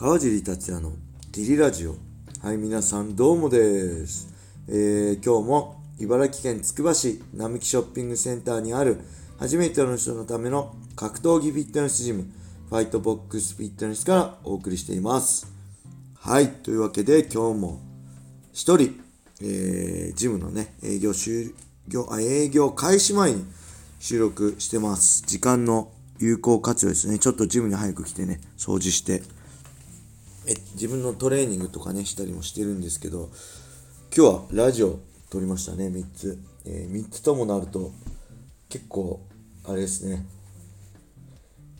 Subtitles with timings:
[0.00, 0.92] 川尻達也の
[1.30, 1.94] ディリラジオ。
[2.40, 4.32] はい皆さんどうもです、
[4.66, 8.98] えー、今日も茨城県つくば市並木ショッピングセンターにある
[9.38, 12.24] 初めての人のための格闘技フィットネスジム
[12.70, 15.52] ファイトボックスフィットネスからお送りしています。
[16.18, 17.80] はいというわけで今日も
[18.54, 18.98] 一人、
[19.42, 21.54] えー、ジムのね営業終
[21.88, 23.44] 業あ営業開始前に
[23.98, 25.24] 収録してます。
[25.26, 27.18] 時間の有効活用ですね。
[27.18, 29.38] ちょっとジムに早く来てね掃除して。
[30.46, 33.30] え自分のトレーニングとかねしたりもしてるんですけど
[34.16, 37.92] 今日はラジオ撮りましたね3つ、えー、3つともなると
[38.68, 39.20] 結構
[39.66, 40.24] あれですね。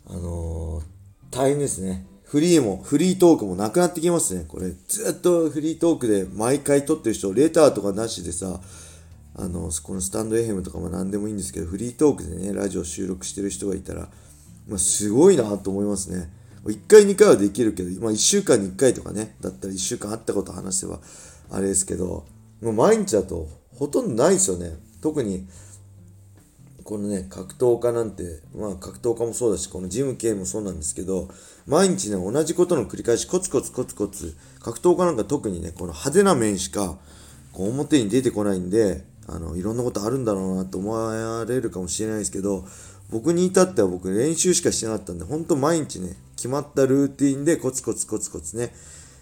[0.05, 0.83] あのー、
[1.31, 2.05] 大変ですね。
[2.23, 4.45] フリーもフリートークもなくなってきますね。
[4.47, 8.61] これずっとフリートークで毎回撮ってる人レターとかなしでさ
[9.35, 14.09] あのこのスタンド FM とかも何でもいいんですけどフリートークでねラジオ収録してる人がいたら、
[14.67, 16.29] まあ、すごいなと思いますね。
[16.65, 20.99] 1回2回はできるけど、まあ、1週間に1回とかねだったら1週間あったこと話せば
[21.49, 22.25] あれですけど
[22.61, 24.77] もう毎日だとほとんどないですよね。
[25.01, 25.47] 特に
[26.83, 31.29] このね格闘家なんてまあ格闘家もそうだしこのジム系もそうなんですけど
[31.65, 36.97] 毎日ね同じことの繰り返しコツコツコツコツ格闘家なんか特にねこの派手な面しか
[37.53, 42.65] こう表に出てこないんであのいろんなことあるんだろうなと思われるかもしれないですけど
[43.09, 48.73] 僕に至っては僕練習しかしてなかったんで本当毎日ね決まったルーティンでコツコツコツコツね、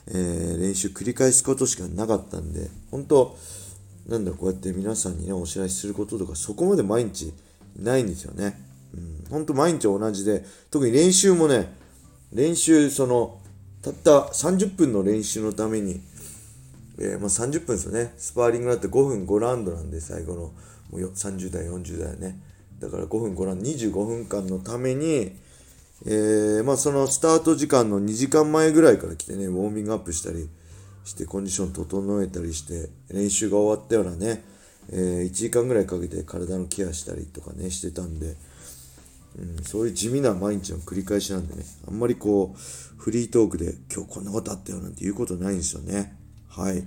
[0.08, 3.36] えー、練習繰り返すことしかなかったんで本当
[4.08, 7.34] なんだこうやって皆さんにねお知らせすることとかそこまで毎日
[7.78, 8.58] ないんですよね。
[8.94, 11.73] うん、本当毎日同じで特に練習もね
[12.31, 13.38] 練習その
[13.81, 16.00] たった30分の練習のために
[17.02, 18.14] えー、まあ、30分ですよね。
[18.17, 20.53] スパーリングだって5分5ラウンドなんで、最後のも
[20.92, 22.38] う30代、40代ね。
[22.80, 25.31] だから5分5ラウンド、25分間のために、
[26.05, 30.50] えー、まあ、そのスタート時間の2時間前ぐらいから来てね、ウォーミングアップしたり
[31.03, 34.44] して、コンディション整えたりして、練習が終わったようなね、
[34.91, 38.35] えー、1時間ぐらいかけて体のケアしたりとかね、してたんで、
[39.38, 42.59] うん、そういう地味な毎日の繰り返しなんでね、あんまりこう、
[42.97, 46.16] フリートークで今日こんなことあったよなんて言うことないんですよね。
[46.47, 46.85] はい。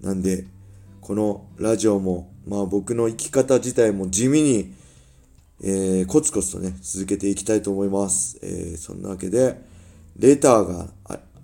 [0.00, 0.46] なんで、
[1.00, 4.74] このラジオも、まあ僕の生き方自体も地味に、
[5.64, 8.38] えー、コツコツとね、続けていきたいと思います。
[8.42, 9.60] えー、そんなわけで、
[10.18, 10.88] レターが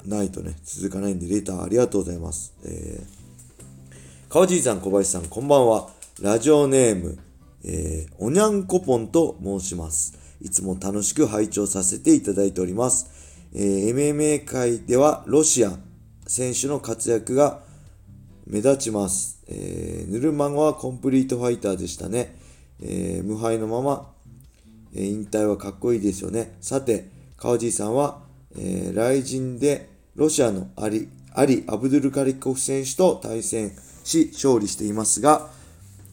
[0.04, 2.52] ないとね、続かないんで、レターありがとうございます。
[2.64, 5.90] えー、川尻さん、小林さん、こんばんは。
[6.20, 7.18] ラジオネーム、
[7.64, 10.18] えー、おにゃんこぽんと申します。
[10.40, 13.08] いつも楽しく拝聴させていただいております。
[13.54, 15.78] えー、MMA 界ではロシア
[16.26, 17.60] 選手の活躍が
[18.48, 19.44] 目立ちます。
[19.46, 22.36] えー、ヌルマゴはコンプリートファイターでしたね。
[22.80, 24.10] えー、無敗のまま、
[24.94, 26.56] え、引退はかっこいいですよね。
[26.60, 28.20] さて、川地さんは、
[28.56, 33.72] えー、来人でロシアのアリ、アリ・アブドゥルカリコフ選手と対戦
[34.02, 35.50] し勝利していますが、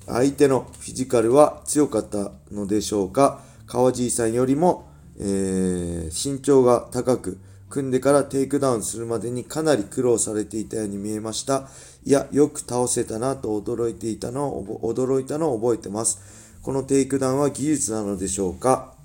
[0.07, 3.41] 相手のフィジカルは強かったのでしょうか。
[3.65, 4.87] 川地さんよりも、
[5.17, 7.39] えー、身長が高く、
[7.69, 11.67] 組んでからテイクダウンするまでにかなり苦労されていたように見えました。
[12.05, 16.44] いや、よく倒せたなと驚いていたのを、驚いたのを覚えてます。
[16.65, 18.95] このテイクダウンは技術なのでしょうか、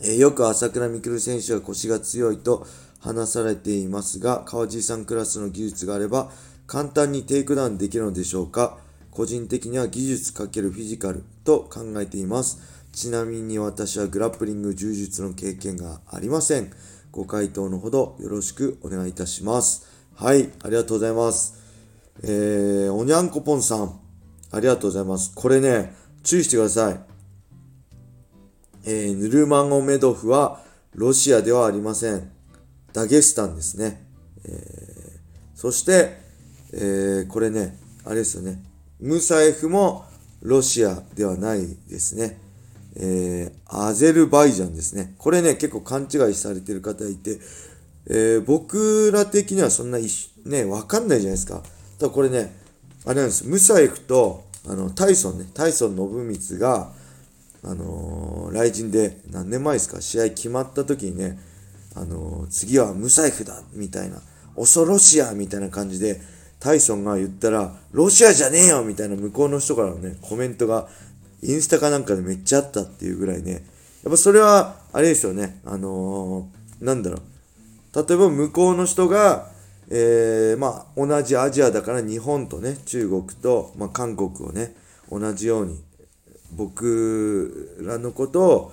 [0.00, 2.68] えー、よく朝倉未来選手は腰が強いと
[3.00, 6.30] 話されていますが、川地さんクラスの技術があれば
[6.68, 8.78] 簡単にテイクダウンできるのでしょうか？
[9.10, 12.60] 個人的には技術×フィジカルと考えています。
[12.92, 16.70] ちなみに私はグラップリング柔術の経験がありません。
[17.10, 19.84] ご回答のほどよろしくお願いいたします。
[20.14, 21.60] はい、ありがとうございます。
[22.22, 23.98] えー、おにゃんこぽんさん、
[24.52, 25.32] ありがとうございます。
[25.34, 27.00] これね、注意してください。
[28.86, 30.60] えー、ヌルマゴメドフは
[30.94, 32.30] ロシアではありません。
[32.92, 34.04] ダゲスタンですね。
[34.44, 34.52] えー、
[35.54, 36.18] そして、
[36.72, 38.62] えー、これね、あれですよね。
[39.00, 40.04] ムサエフも
[40.40, 42.40] ロシアではないですね。
[42.96, 45.14] えー、アゼルバイジャンですね。
[45.18, 47.38] これね、結構勘違いされてる方いて、
[48.06, 49.98] えー、僕ら的にはそんな
[50.44, 51.62] ね、わかんないじゃないですか。
[51.98, 52.54] ただこれね、
[53.04, 53.46] あれなんです。
[53.46, 56.92] ムサエフと、あの、タイソンね、タイソン信光が、
[57.62, 61.38] あのー、来人で何年前ですか、試合決まった時にね、
[61.94, 64.20] あのー、次はムサエフだみたいな、
[64.56, 66.20] 恐ろしやみたいな感じで、
[66.60, 70.88] タイソンが言ったら、ロシアじゃねえよみたいな向こうの人からのね、コメントが、
[71.42, 73.66] インスタかなんかでめっちゃあったっていうぐらいね、
[74.02, 79.53] やっぱそれは、あれですよね、あのー、なんだろう、例えば向こうの人が、
[79.90, 84.74] えー、まあ同じアジアだから日本とね中国と、まあ、韓国をね
[85.10, 85.82] 同じように
[86.52, 88.72] 僕らのことを、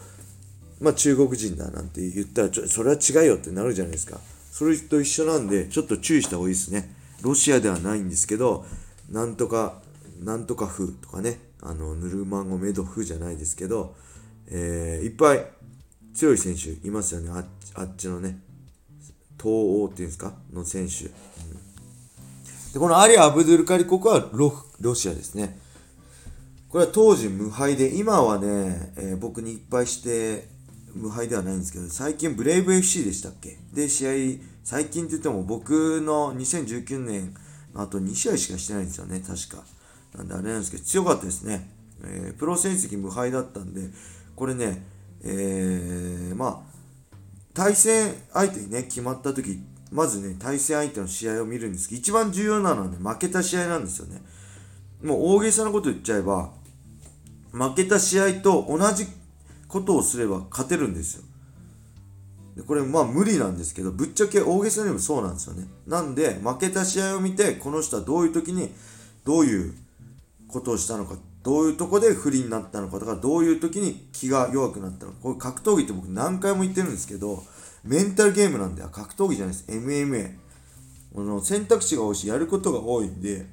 [0.80, 4.20] まあ、中国人だなんて言ったらちょそれは違うよってなるじゃないですか
[4.52, 6.94] それと一緒なんで、ちょっと注意した方がいいですね。
[7.22, 8.66] ロシアではないんですけど、
[9.10, 9.82] なんとか、
[10.22, 13.96] なんとか風とかね、あの、ヌルマンゴメドフじゃないですけど、
[14.50, 15.46] えー、いっぱい
[16.14, 17.32] 強い選手いますよね。
[17.74, 18.40] あっちのね、
[19.42, 20.34] 東欧っていうんですか？
[20.54, 21.06] の選手。
[21.06, 21.12] うん、
[22.74, 25.60] で、このアリ・アアブドゥルカリ国はロロシアですね。
[26.70, 30.48] これは当時無敗で、今はね、えー、僕にいっぱいして
[30.94, 33.58] 無敗ではないんですけど、最近ブレイブ FC でしたっけ？
[33.74, 34.12] で、試合、
[34.64, 37.34] 最近って言っても僕の2019年
[37.74, 39.64] の後2試合しかしてないんですよね、確か。
[40.16, 41.70] なんであれなんですけど、強かったですね。
[42.04, 43.90] えー、プロ成績無敗だったんで、
[44.36, 44.86] これね、
[45.24, 46.71] えー、まあ、
[47.54, 49.62] 対戦相手にね、決まった時、
[49.92, 54.22] まずね、対戦相手の試合を見るんですけど、一番重要なのはね、負けた試合なんですよね。
[55.04, 56.52] もう大げさなこと言っちゃえば、
[57.52, 59.06] 負けた試合と同じ
[59.68, 61.24] ことをすれば勝てるんですよ。
[62.56, 65.68] でこれまあ無理なんですけど、ぶっちゃけ大げさにもそうなんですよね。
[65.88, 68.72] なんで、負けた試合を見て、この人はどういう時に
[69.26, 69.74] どういう
[70.48, 75.18] ことをしたのか、どういうとこで不利になったのかとか、どういう時に気が弱くなったのか。
[75.22, 77.44] これ格闘技って僕何回も言ってるんですけど、
[77.84, 79.66] メンタルゲームなんで、格闘技じゃないです。
[79.72, 80.36] MMA。
[81.16, 83.48] この選択肢が多いし、やることが多いんで、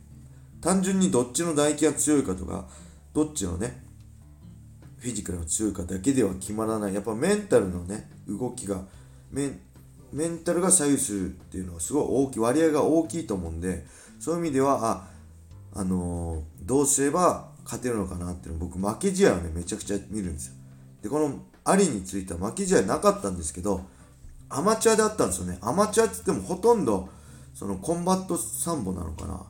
[0.61, 2.67] 単純にどっちの唾液が強いかとか、
[3.14, 3.82] どっちのね、
[4.99, 6.94] フィジカルが強いかだけでは決まらない。
[6.94, 8.82] やっぱメンタルのね、動きが、
[9.31, 9.61] メン
[10.12, 13.87] メンタルが左右するっていうのはすごい大きい、割合が大きいと思うんで、
[14.19, 15.08] そういう意味では、
[15.75, 20.55] あ、あのー、どうすれば勝てるのかなっていうの僕負け試合をね、めちゃくちゃ見るんですよ。
[21.03, 21.35] で、この
[21.65, 23.82] アリについては負け試合なかったんですけど、
[24.49, 25.59] アマチュアであったんですよね。
[25.61, 27.11] アマチュアって言ってもほとんど、
[27.55, 29.44] そのコンバットサンボなのかな。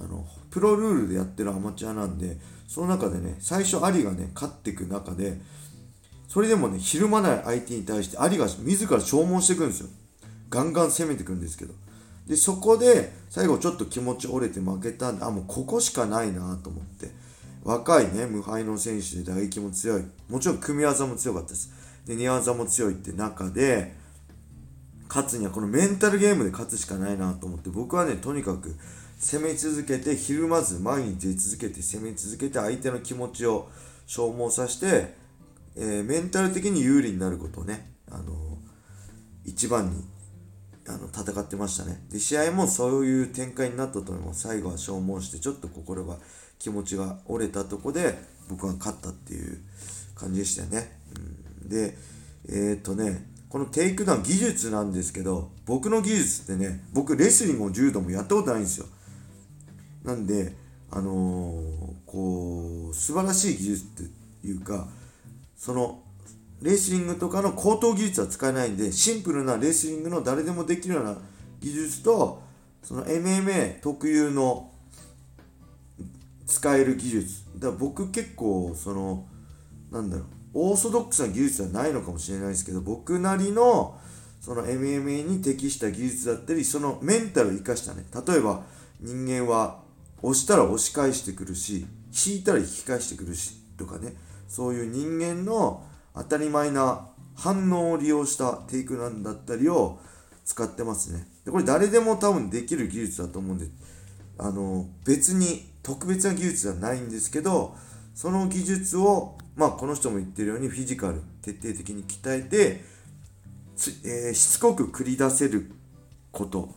[0.00, 5.40] あの、プロルールでやってるアマチュアなんで、その中でね、最初アリがね、勝っていく中で、
[6.26, 9.88] それでもね、ひるまない相手に対してアリが自ら消耗していくんですよ。
[10.48, 11.74] ガンガン攻めていくんですけど。
[12.26, 17.10] で、そこで、最後ちょっと気持ち折れて負けたんで、あ、もうここしかないなと思って。
[17.62, 20.04] 若いね、無敗の選手で打撃も強い。
[20.28, 21.70] もちろん組み技も強かったです。
[22.06, 23.94] で、寝技も強いって中で、
[25.08, 28.76] 勝つにはこのメンタルゲームで勝つしかないなと思って、僕はね、とにかく
[29.18, 33.68] 攻め続けて、ひるまず前に出続けて、攻め続けて、相手の気持ちを
[34.06, 35.14] 消耗させて、
[35.76, 38.26] えー、メンタル的に有利になることをね、あのー、
[39.44, 40.04] 一番に
[40.88, 42.02] あの戦ってましたね。
[42.10, 44.42] で、試合もそういう展開になったと思います。
[44.48, 46.16] 最後は消耗して、ちょっと心が、
[46.58, 48.18] 気持ちが折れたとこで、
[48.48, 49.58] 僕は勝ったっていう
[50.14, 51.00] 感じでしたよね。
[51.62, 51.96] うん、で、
[52.48, 58.86] えー、っとね、このテイクダウン技術なんですけど、僕の技術ってね、僕レスリングも柔道もやったことないんですよ。
[60.04, 60.54] なんで、
[60.90, 63.86] あのー、こう、素晴らしい技術っ
[64.42, 64.88] ていうか、
[65.56, 66.02] その、
[66.62, 71.16] レスリングとかの高等技術は使えないんで、シンプルなレスリングの誰でもできるような
[71.60, 72.42] 技術と、
[72.82, 74.70] その MMA 特有の
[76.46, 77.44] 使える技術。
[77.56, 79.26] だから僕結構、その、
[79.90, 83.98] なんだろう、オーソドックスな技術はないのかもしれないですけど、僕なりの、
[84.40, 88.04] その MMA に適した技術だったり、そのメンタルを生かしたね。
[88.26, 88.64] 例えば、
[89.00, 89.82] 人間は
[90.22, 91.86] 押したら押し返してくるし、
[92.26, 94.14] 引いたら引き返してくるし、とかね。
[94.48, 95.84] そういう人間の
[96.14, 99.98] 当たり前な反応を利用したテイクなんだったりを
[100.44, 101.26] 使ってますね。
[101.44, 103.66] でこれ誰でも多分できる技術だと思うんで、
[104.38, 107.74] あの、別に特別な技術ではないんですけど、
[108.14, 112.84] その技術を、まあこの人も言ってるようにフィジカル、徹底的に鍛えて、
[114.04, 115.70] えー、しつこく繰り出せる
[116.32, 116.74] こと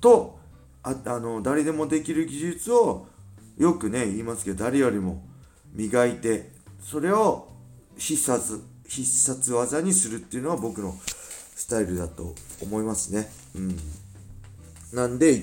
[0.00, 0.38] と、
[0.84, 3.08] ああの誰でもできる技術を
[3.56, 5.24] よくね言いますけど誰よりも
[5.72, 7.48] 磨いてそれを
[7.96, 8.62] 必殺
[9.02, 10.96] 必殺技にするっていうのは僕の
[11.56, 13.28] スタイルだと思いますね。
[13.56, 13.76] うん。
[14.92, 15.42] なんで、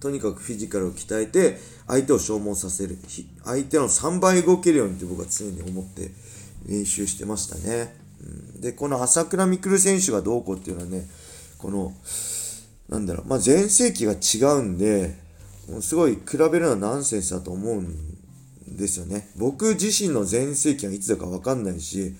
[0.00, 2.98] とにかくフィジカルを鍛えて、相手を消耗させる。
[3.44, 6.10] 相手の3倍動けるようにって僕は常に思って
[6.66, 7.94] 練習してましたね。
[8.20, 11.08] うん、で、この朝倉未来選手がどうこうっていうのはね、
[11.58, 11.94] この、
[12.88, 15.16] なんだろう、まあ、全盛期が違うんで、
[15.68, 17.96] もうすごい比べるのはナンセンスだと思うん
[18.76, 19.30] ですよね。
[19.36, 22.14] 僕自身の全盛期はいつだかわかんないし、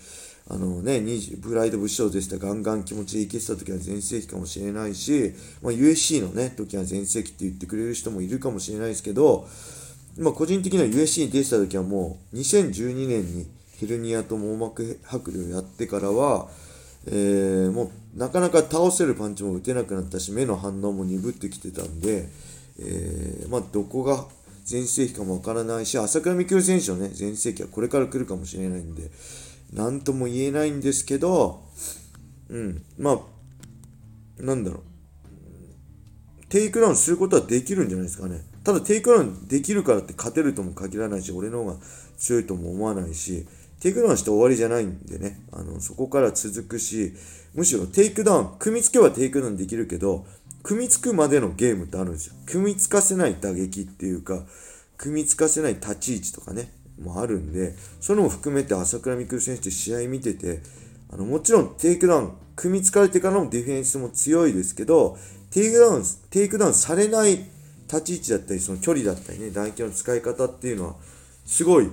[0.48, 1.00] あのね、
[1.40, 2.36] プライド武将でした。
[2.38, 9.48] ガンガン気持ちでいけてた時は全盛期かもしれないし、まあ、USC のね、時は全盛期って言ってくれる人もいるかもしれないですけど、
[10.18, 13.46] まあ、個人的には USC に出てた時はもう2012年に
[13.78, 16.48] ヘルニアと網膜剥離をやってからは、
[17.06, 22.28] えー、もうなかなか倒せるパンチも打てなくなったし、目の反応も鈍ってきてたんで、
[22.78, 24.26] えー、まあ、どこが
[24.64, 29.10] 全盛期かもわからないし、朝倉未来選手のね、全盛期はこれから来るかもしれないんで、
[29.72, 31.64] なんとも言えないんですけど、
[32.48, 36.46] うん、まあ、なんだろう。
[36.48, 38.44] テイクダウンすることはできるんじゃないですかね。
[38.62, 41.76] ただテイクダウンできるからって勝てるとも限らないし、俺の方が
[42.18, 43.46] 強いとも思わないし、
[43.80, 47.14] テイクダウンして終わりじゃないんでね、あの、そこから続くし、
[47.54, 50.26] むしろテイクダウン、組み付けはテイクダウンできるけど、
[50.62, 52.34] 組み付くまでのゲームってあるんですよ。
[52.46, 54.44] 組み付かせない打撃っていうか、
[54.98, 56.70] 組み付かせない立ち位置とかね、
[57.02, 60.60] もあるんで、そういうのも含めて朝倉未来選手って試合見てて、
[61.10, 65.18] あの、もちろんテイクダウン、組み付かれてからのディフェンスも強いですけど、
[65.50, 67.44] テイクダウン、テイクダウンされない
[67.86, 70.96] 立ち位置だったり、その距離だったりね、打撃の使い方っていうのは、
[71.44, 71.90] すごい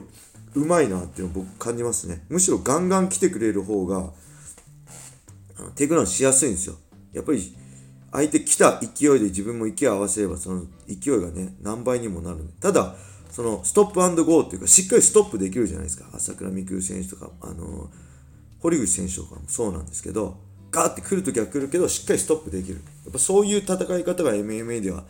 [0.55, 2.23] うまいなっていうのを僕感じますね。
[2.29, 4.11] むしろガンガン来てくれる方が、
[5.75, 6.75] テイクダウンしやすいんですよ。
[7.13, 7.55] やっぱり、
[8.11, 12.39] 相手来た勢いで自分も息を合わせれば、その勢いがね、何倍にもなる。
[12.59, 12.95] ただ、
[13.29, 16.05] そのストップゴーっていうか、しっかりストップできるじゃないですか。
[16.13, 17.89] 朝倉未来選手とか、あの、
[18.59, 20.37] 堀口選手とかもそうなんですけど、
[20.71, 22.75] ガーって来るときは来るけど、しっかりストップできる。
[23.05, 25.03] やっぱそういう戦い方が MMA では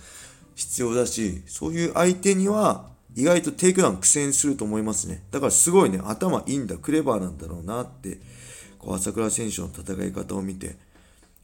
[0.55, 5.23] 必要だし、そういう相手には意外とテイクダウン苦戦すると思いますね。
[5.31, 8.19] だからすごいね、頭いいんだ、クレバーなんだろうなって、
[8.77, 10.77] こう朝倉選手の戦い方を見て、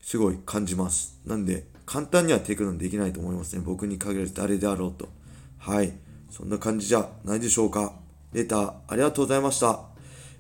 [0.01, 1.19] すごい感じます。
[1.25, 3.61] なんで、簡単にはテイクダウンできないと思いますね。
[3.65, 5.09] 僕に限らず誰であろうと。
[5.57, 5.93] はい。
[6.35, 7.93] そんな感じじゃないでしょうか。
[8.33, 9.79] レターありがとうございました。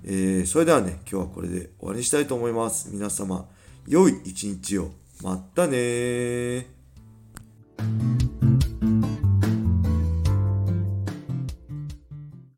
[0.03, 2.89] えー、それではね、今日はこれで終わりにしたいと思います。
[2.91, 3.47] 皆様、
[3.87, 4.91] 良い一日を。
[5.23, 6.67] またね